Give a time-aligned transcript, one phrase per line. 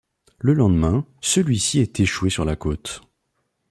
[0.39, 3.01] Le lendemain, celui-ci est échoué sur la côte.